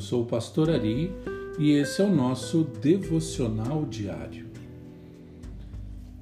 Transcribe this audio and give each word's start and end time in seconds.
Eu 0.00 0.02
sou 0.02 0.22
o 0.22 0.26
pastor 0.26 0.70
Ari 0.70 1.12
e 1.58 1.72
esse 1.72 2.00
é 2.00 2.04
o 2.06 2.10
nosso 2.10 2.64
devocional 2.64 3.84
diário. 3.84 4.46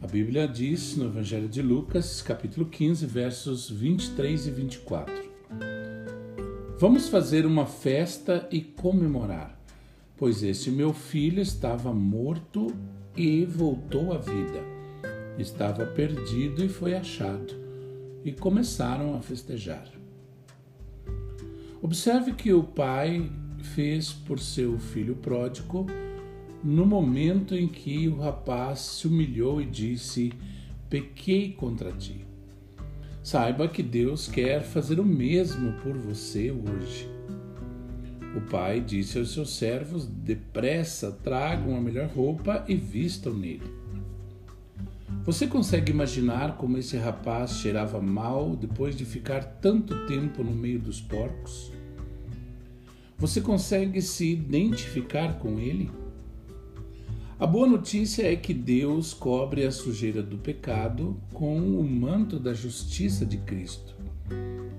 A 0.00 0.06
Bíblia 0.06 0.46
diz 0.46 0.96
no 0.96 1.06
Evangelho 1.06 1.48
de 1.48 1.60
Lucas, 1.60 2.22
capítulo 2.22 2.66
15, 2.66 3.04
versos 3.04 3.68
23 3.68 4.46
e 4.46 4.50
24. 4.52 5.12
Vamos 6.78 7.08
fazer 7.08 7.44
uma 7.44 7.66
festa 7.66 8.46
e 8.48 8.60
comemorar, 8.60 9.60
pois 10.16 10.44
este 10.44 10.70
meu 10.70 10.92
filho 10.92 11.42
estava 11.42 11.92
morto 11.92 12.68
e 13.16 13.44
voltou 13.44 14.12
à 14.12 14.18
vida. 14.18 14.62
Estava 15.36 15.84
perdido 15.84 16.64
e 16.64 16.68
foi 16.68 16.94
achado. 16.94 17.52
E 18.24 18.30
começaram 18.30 19.16
a 19.16 19.20
festejar. 19.20 19.90
Observe 21.82 22.34
que 22.34 22.52
o 22.52 22.62
pai 22.62 23.30
fez 23.64 24.12
por 24.12 24.38
seu 24.38 24.78
filho 24.78 25.16
pródigo 25.16 25.86
no 26.62 26.86
momento 26.86 27.54
em 27.54 27.68
que 27.68 28.08
o 28.08 28.16
rapaz 28.16 28.80
se 28.80 29.06
humilhou 29.06 29.60
e 29.60 29.66
disse: 29.66 30.32
Pequei 30.88 31.52
contra 31.52 31.92
ti. 31.92 32.24
Saiba 33.22 33.68
que 33.68 33.82
Deus 33.82 34.28
quer 34.28 34.62
fazer 34.62 35.00
o 35.00 35.04
mesmo 35.04 35.72
por 35.82 35.96
você 35.96 36.50
hoje. 36.50 37.08
O 38.36 38.40
pai 38.50 38.80
disse 38.80 39.18
aos 39.18 39.32
seus 39.32 39.56
servos: 39.56 40.06
Depressa, 40.06 41.12
tragam 41.12 41.76
a 41.76 41.80
melhor 41.80 42.08
roupa 42.08 42.64
e 42.66 42.74
vistam 42.74 43.34
nele. 43.34 43.84
Você 45.24 45.46
consegue 45.46 45.92
imaginar 45.92 46.56
como 46.56 46.76
esse 46.76 46.96
rapaz 46.96 47.52
cheirava 47.58 48.00
mal 48.00 48.54
depois 48.56 48.96
de 48.96 49.04
ficar 49.04 49.42
tanto 49.42 50.06
tempo 50.06 50.42
no 50.42 50.52
meio 50.52 50.78
dos 50.78 51.00
porcos? 51.00 51.72
Você 53.18 53.40
consegue 53.40 54.02
se 54.02 54.32
identificar 54.32 55.38
com 55.38 55.58
ele? 55.58 55.90
A 57.38 57.46
boa 57.46 57.66
notícia 57.66 58.30
é 58.30 58.36
que 58.36 58.54
Deus 58.54 59.12
cobre 59.12 59.64
a 59.64 59.70
sujeira 59.70 60.22
do 60.22 60.38
pecado 60.38 61.16
com 61.32 61.58
o 61.58 61.84
manto 61.84 62.38
da 62.38 62.52
justiça 62.54 63.24
de 63.24 63.38
Cristo. 63.38 63.94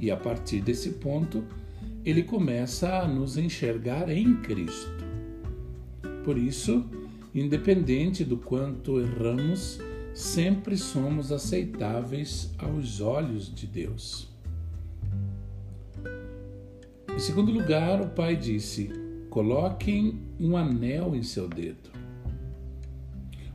E 0.00 0.10
a 0.10 0.16
partir 0.16 0.60
desse 0.60 0.90
ponto, 0.90 1.44
ele 2.04 2.22
começa 2.22 3.00
a 3.00 3.08
nos 3.08 3.36
enxergar 3.36 4.08
em 4.08 4.36
Cristo. 4.36 5.04
Por 6.24 6.38
isso, 6.38 6.84
independente 7.34 8.24
do 8.24 8.36
quanto 8.36 9.00
erramos, 9.00 9.78
sempre 10.14 10.76
somos 10.76 11.32
aceitáveis 11.32 12.50
aos 12.58 13.00
olhos 13.00 13.52
de 13.54 13.66
Deus. 13.66 14.28
Em 17.18 17.20
segundo 17.20 17.50
lugar, 17.50 18.00
o 18.00 18.10
pai 18.10 18.36
disse: 18.36 18.92
Coloquem 19.28 20.20
um 20.38 20.56
anel 20.56 21.16
em 21.16 21.22
seu 21.24 21.48
dedo. 21.48 21.90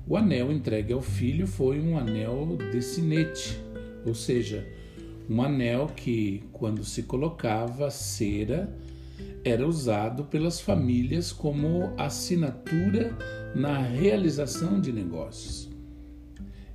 O 0.05 0.17
anel 0.17 0.51
entregue 0.51 0.91
ao 0.91 1.01
filho 1.01 1.47
foi 1.47 1.79
um 1.79 1.97
anel 1.97 2.57
de 2.73 2.81
sinete, 2.81 3.57
ou 4.05 4.13
seja, 4.13 4.67
um 5.29 5.41
anel 5.41 5.87
que, 5.95 6.43
quando 6.51 6.83
se 6.83 7.03
colocava 7.03 7.89
cera, 7.89 8.69
era 9.45 9.65
usado 9.65 10.25
pelas 10.25 10.59
famílias 10.59 11.31
como 11.31 11.93
assinatura 11.97 13.17
na 13.55 13.77
realização 13.77 14.81
de 14.81 14.91
negócios. 14.91 15.69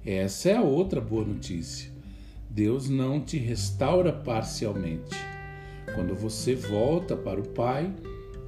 Essa 0.06 0.48
é 0.48 0.56
a 0.56 0.62
outra 0.62 1.02
boa 1.02 1.26
notícia. 1.26 1.92
Deus 2.48 2.88
não 2.88 3.20
te 3.20 3.36
restaura 3.36 4.10
parcialmente. 4.10 5.37
Quando 5.94 6.14
você 6.14 6.54
volta 6.54 7.16
para 7.16 7.40
o 7.40 7.48
Pai, 7.48 7.94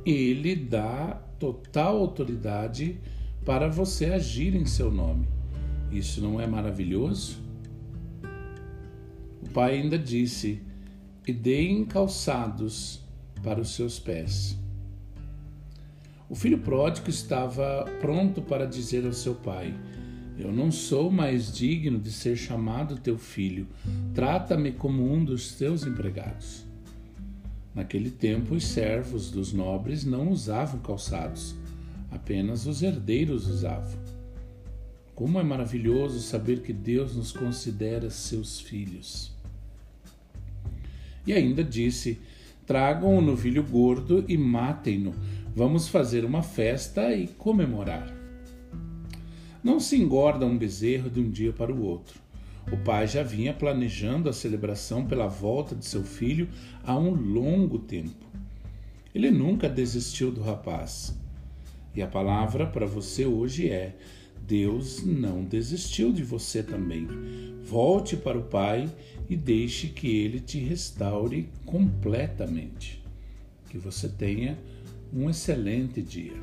ele 0.04 0.54
dá 0.54 1.20
total 1.38 1.96
autoridade 1.98 2.98
para 3.44 3.68
você 3.68 4.06
agir 4.06 4.54
em 4.54 4.66
seu 4.66 4.90
nome. 4.90 5.28
Isso 5.90 6.20
não 6.20 6.40
é 6.40 6.46
maravilhoso? 6.46 7.38
O 9.42 9.50
Pai 9.52 9.80
ainda 9.80 9.98
disse: 9.98 10.62
E 11.26 11.32
deem 11.32 11.84
calçados 11.84 13.02
para 13.42 13.60
os 13.60 13.74
seus 13.74 13.98
pés. 13.98 14.58
O 16.30 16.34
filho 16.36 16.58
pródigo 16.58 17.10
estava 17.10 17.84
pronto 18.00 18.40
para 18.40 18.64
dizer 18.64 19.04
ao 19.04 19.12
seu 19.12 19.34
pai: 19.34 19.74
Eu 20.38 20.52
não 20.52 20.70
sou 20.70 21.10
mais 21.10 21.52
digno 21.52 21.98
de 21.98 22.12
ser 22.12 22.36
chamado 22.36 22.96
teu 22.96 23.18
filho, 23.18 23.66
trata-me 24.14 24.70
como 24.70 25.12
um 25.12 25.24
dos 25.24 25.54
teus 25.56 25.84
empregados. 25.84 26.69
Naquele 27.74 28.10
tempo, 28.10 28.54
os 28.54 28.64
servos 28.64 29.30
dos 29.30 29.52
nobres 29.52 30.04
não 30.04 30.30
usavam 30.30 30.80
calçados, 30.80 31.54
apenas 32.10 32.66
os 32.66 32.82
herdeiros 32.82 33.46
usavam. 33.46 33.98
Como 35.14 35.38
é 35.38 35.42
maravilhoso 35.42 36.20
saber 36.20 36.62
que 36.62 36.72
Deus 36.72 37.14
nos 37.14 37.30
considera 37.30 38.10
seus 38.10 38.58
filhos. 38.60 39.32
E 41.26 41.32
ainda 41.32 41.62
disse: 41.62 42.18
Tragam 42.66 43.16
o 43.16 43.20
novilho 43.20 43.62
gordo 43.62 44.24
e 44.26 44.36
matem-no. 44.36 45.14
Vamos 45.54 45.88
fazer 45.88 46.24
uma 46.24 46.42
festa 46.42 47.14
e 47.14 47.28
comemorar. 47.28 48.12
Não 49.62 49.78
se 49.78 49.96
engorda 49.96 50.46
um 50.46 50.56
bezerro 50.56 51.10
de 51.10 51.20
um 51.20 51.30
dia 51.30 51.52
para 51.52 51.72
o 51.72 51.82
outro. 51.82 52.18
O 52.72 52.76
pai 52.76 53.06
já 53.06 53.22
vinha 53.22 53.52
planejando 53.52 54.28
a 54.28 54.32
celebração 54.32 55.06
pela 55.06 55.26
volta 55.26 55.74
de 55.74 55.84
seu 55.84 56.04
filho 56.04 56.48
há 56.84 56.96
um 56.96 57.10
longo 57.10 57.78
tempo. 57.78 58.26
Ele 59.14 59.30
nunca 59.30 59.68
desistiu 59.68 60.30
do 60.30 60.40
rapaz. 60.40 61.18
E 61.94 62.02
a 62.02 62.06
palavra 62.06 62.66
para 62.66 62.86
você 62.86 63.26
hoje 63.26 63.68
é: 63.68 63.96
Deus 64.46 65.04
não 65.04 65.44
desistiu 65.44 66.12
de 66.12 66.22
você 66.22 66.62
também. 66.62 67.08
Volte 67.62 68.16
para 68.16 68.38
o 68.38 68.42
Pai 68.42 68.88
e 69.28 69.36
deixe 69.36 69.88
que 69.88 70.08
ele 70.08 70.40
te 70.40 70.58
restaure 70.58 71.48
completamente. 71.64 73.02
Que 73.68 73.78
você 73.78 74.08
tenha 74.08 74.58
um 75.12 75.28
excelente 75.28 76.02
dia. 76.02 76.34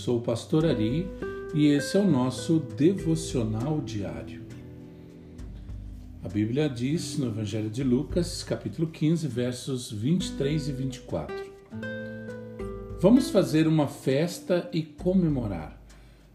Sou 0.00 0.16
o 0.16 0.22
pastor 0.22 0.64
Ari 0.64 1.06
e 1.54 1.66
esse 1.66 1.94
é 1.94 2.00
o 2.00 2.10
nosso 2.10 2.58
devocional 2.58 3.82
diário. 3.82 4.42
A 6.24 6.28
Bíblia 6.28 6.70
diz 6.70 7.18
no 7.18 7.26
Evangelho 7.26 7.68
de 7.68 7.84
Lucas, 7.84 8.42
capítulo 8.42 8.88
15, 8.88 9.28
versos 9.28 9.92
23 9.92 10.68
e 10.68 10.72
24. 10.72 11.52
Vamos 12.98 13.28
fazer 13.28 13.68
uma 13.68 13.86
festa 13.86 14.70
e 14.72 14.82
comemorar, 14.82 15.78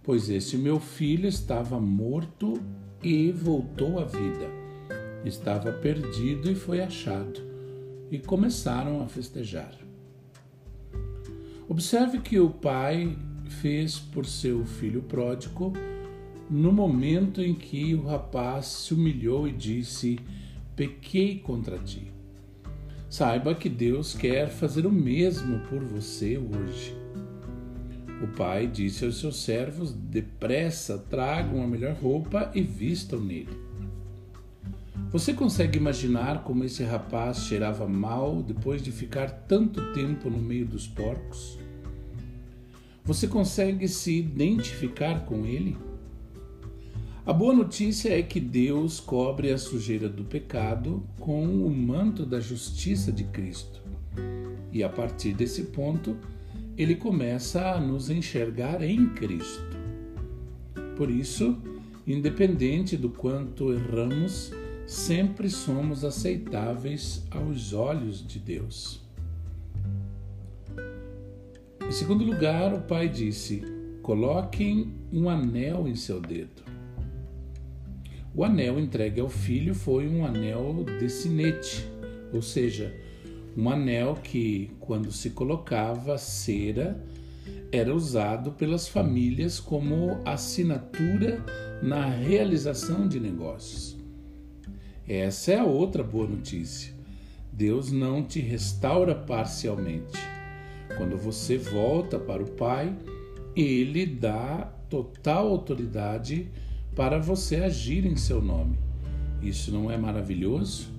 pois 0.03 0.29
este 0.29 0.57
meu 0.57 0.79
filho 0.79 1.27
estava 1.27 1.79
morto 1.79 2.61
e 3.01 3.31
voltou 3.31 3.97
à 3.99 4.05
vida. 4.05 4.47
Estava 5.25 5.71
perdido 5.71 6.51
e 6.51 6.55
foi 6.55 6.81
achado. 6.81 7.41
E 8.11 8.19
começaram 8.19 9.01
a 9.01 9.07
festejar. 9.07 9.73
Observe 11.67 12.19
que 12.19 12.39
o 12.39 12.51
pai 12.51 13.17
fez 13.49 13.97
por 13.99 14.25
seu 14.25 14.65
filho 14.65 15.01
pródigo 15.01 15.73
no 16.49 16.71
momento 16.71 17.41
em 17.41 17.53
que 17.53 17.95
o 17.95 18.05
rapaz 18.05 18.65
se 18.65 18.93
humilhou 18.93 19.47
e 19.47 19.51
disse: 19.51 20.19
Pequei 20.75 21.39
contra 21.39 21.77
ti. 21.77 22.11
Saiba 23.09 23.55
que 23.55 23.69
Deus 23.69 24.13
quer 24.13 24.49
fazer 24.49 24.85
o 24.85 24.91
mesmo 24.91 25.59
por 25.67 25.79
você 25.79 26.37
hoje. 26.37 26.95
O 28.21 28.27
pai 28.27 28.67
disse 28.67 29.05
aos 29.05 29.19
seus 29.19 29.41
servos: 29.43 29.93
Depressa, 29.93 30.97
tragam 30.97 31.63
a 31.63 31.67
melhor 31.67 31.95
roupa 31.95 32.51
e 32.53 32.61
vistam 32.61 33.19
nele. 33.19 33.65
Você 35.11 35.33
consegue 35.33 35.77
imaginar 35.77 36.43
como 36.43 36.63
esse 36.63 36.83
rapaz 36.83 37.45
cheirava 37.45 37.87
mal 37.87 38.43
depois 38.43 38.81
de 38.81 38.91
ficar 38.91 39.29
tanto 39.29 39.93
tempo 39.93 40.29
no 40.29 40.39
meio 40.39 40.65
dos 40.65 40.87
porcos? 40.87 41.57
Você 43.05 43.27
consegue 43.27 43.87
se 43.87 44.17
identificar 44.17 45.25
com 45.25 45.45
ele? 45.45 45.77
A 47.23 47.31
boa 47.31 47.53
notícia 47.53 48.09
é 48.17 48.23
que 48.23 48.39
Deus 48.39 48.99
cobre 48.99 49.51
a 49.51 49.59
sujeira 49.59 50.09
do 50.09 50.23
pecado 50.23 51.03
com 51.19 51.45
o 51.45 51.69
manto 51.69 52.25
da 52.25 52.39
justiça 52.39 53.11
de 53.11 53.23
Cristo. 53.25 53.79
E 54.71 54.83
a 54.83 54.89
partir 54.89 55.35
desse 55.35 55.65
ponto, 55.65 56.17
ele 56.75 56.95
começa 56.95 57.75
a 57.75 57.79
nos 57.79 58.09
enxergar 58.09 58.81
em 58.81 59.07
Cristo. 59.09 59.77
Por 60.97 61.11
isso, 61.11 61.61
independente 62.07 62.97
do 62.97 63.11
quanto 63.11 63.71
erramos, 63.71 64.51
sempre 64.87 65.47
somos 65.47 66.03
aceitáveis 66.03 67.23
aos 67.29 67.71
olhos 67.71 68.25
de 68.25 68.39
Deus. 68.39 69.04
Em 71.87 71.91
segundo 71.91 72.25
lugar, 72.25 72.73
o 72.73 72.81
pai 72.81 73.07
disse: 73.07 73.61
Coloquem 74.01 74.91
um 75.13 75.29
anel 75.29 75.87
em 75.87 75.95
seu 75.95 76.19
dedo. 76.19 76.63
O 78.33 78.43
anel 78.43 78.79
entregue 78.79 79.21
ao 79.21 79.29
filho 79.29 79.75
foi 79.75 80.07
um 80.07 80.25
anel 80.25 80.83
de 80.99 81.07
sinete, 81.07 81.87
ou 82.33 82.41
seja, 82.41 82.91
um 83.55 83.69
anel 83.69 84.15
que, 84.15 84.71
quando 84.79 85.11
se 85.11 85.29
colocava 85.29 86.17
cera, 86.17 86.99
era 87.71 87.93
usado 87.93 88.51
pelas 88.53 88.87
famílias 88.87 89.59
como 89.59 90.19
assinatura 90.25 91.39
na 91.83 92.07
realização 92.07 93.07
de 93.07 93.19
negócios. 93.19 93.95
Essa 95.07 95.51
é 95.51 95.59
a 95.59 95.65
outra 95.65 96.03
boa 96.03 96.27
notícia. 96.27 96.93
Deus 97.53 97.91
não 97.91 98.23
te 98.23 98.39
restaura 98.39 99.13
parcialmente. 99.13 100.34
Quando 100.97 101.17
você 101.17 101.57
volta 101.57 102.17
para 102.17 102.41
o 102.41 102.51
Pai, 102.51 102.95
Ele 103.55 104.05
dá 104.05 104.71
total 104.89 105.47
autoridade 105.47 106.49
para 106.95 107.19
você 107.19 107.57
agir 107.57 108.05
em 108.05 108.15
seu 108.15 108.41
nome. 108.41 108.77
Isso 109.41 109.71
não 109.71 109.91
é 109.91 109.97
maravilhoso? 109.97 110.89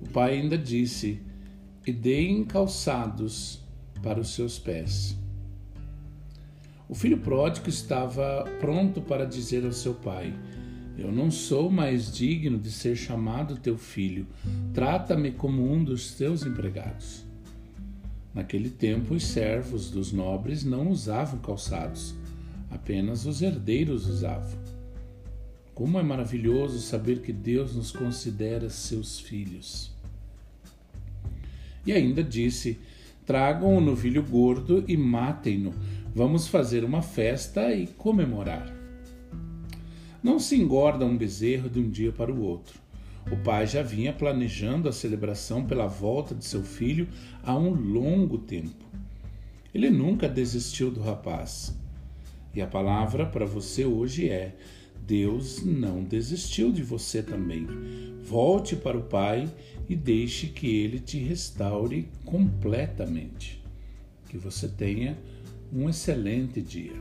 O 0.00 0.08
pai 0.10 0.38
ainda 0.38 0.58
disse: 0.58 1.20
E 1.86 1.92
deem 1.92 2.44
calçados 2.44 3.60
para 4.02 4.20
os 4.20 4.34
seus 4.34 4.58
pés. 4.58 5.18
O 6.88 6.94
filho 6.94 7.18
pródigo 7.18 7.68
estava 7.68 8.44
pronto 8.60 9.00
para 9.00 9.24
dizer 9.24 9.64
ao 9.64 9.72
seu 9.72 9.94
pai: 9.94 10.32
Eu 10.98 11.10
não 11.10 11.30
sou 11.30 11.70
mais 11.70 12.12
digno 12.12 12.58
de 12.58 12.70
ser 12.70 12.94
chamado 12.94 13.56
teu 13.56 13.78
filho, 13.78 14.26
trata-me 14.74 15.32
como 15.32 15.72
um 15.72 15.82
dos 15.82 16.12
teus 16.12 16.44
empregados. 16.44 17.24
Naquele 18.34 18.68
tempo, 18.68 19.14
os 19.14 19.24
servos 19.24 19.90
dos 19.90 20.12
nobres 20.12 20.64
não 20.64 20.90
usavam 20.90 21.38
calçados 21.38 22.14
apenas 22.74 23.24
os 23.24 23.40
herdeiros 23.40 24.08
usavam. 24.08 24.58
Como 25.74 25.98
é 25.98 26.02
maravilhoso 26.02 26.80
saber 26.80 27.20
que 27.20 27.32
Deus 27.32 27.74
nos 27.74 27.90
considera 27.90 28.68
seus 28.68 29.18
filhos. 29.18 29.90
E 31.86 31.92
ainda 31.92 32.22
disse: 32.22 32.78
Tragam 33.24 33.76
o 33.76 33.80
novilho 33.80 34.22
gordo 34.22 34.84
e 34.86 34.96
matem-no. 34.96 35.72
Vamos 36.14 36.46
fazer 36.46 36.84
uma 36.84 37.02
festa 37.02 37.72
e 37.72 37.86
comemorar. 37.86 38.72
Não 40.22 40.38
se 40.38 40.56
engorda 40.56 41.04
um 41.04 41.16
bezerro 41.16 41.68
de 41.68 41.80
um 41.80 41.90
dia 41.90 42.12
para 42.12 42.32
o 42.32 42.40
outro. 42.40 42.83
O 43.30 43.36
pai 43.36 43.66
já 43.66 43.82
vinha 43.82 44.12
planejando 44.12 44.88
a 44.88 44.92
celebração 44.92 45.64
pela 45.64 45.86
volta 45.86 46.34
de 46.34 46.44
seu 46.44 46.62
filho 46.62 47.08
há 47.42 47.56
um 47.56 47.70
longo 47.70 48.38
tempo. 48.38 48.84
Ele 49.74 49.90
nunca 49.90 50.28
desistiu 50.28 50.90
do 50.90 51.00
rapaz. 51.00 51.74
E 52.54 52.60
a 52.60 52.66
palavra 52.66 53.26
para 53.26 53.44
você 53.44 53.84
hoje 53.84 54.28
é: 54.28 54.54
Deus 55.06 55.64
não 55.64 56.04
desistiu 56.04 56.70
de 56.70 56.82
você 56.82 57.22
também. 57.22 57.66
Volte 58.22 58.76
para 58.76 58.96
o 58.96 59.02
Pai 59.02 59.52
e 59.88 59.96
deixe 59.96 60.46
que 60.46 60.66
Ele 60.66 60.98
te 60.98 61.18
restaure 61.18 62.08
completamente. 62.24 63.62
Que 64.28 64.38
você 64.38 64.68
tenha 64.68 65.18
um 65.72 65.88
excelente 65.88 66.62
dia. 66.62 66.94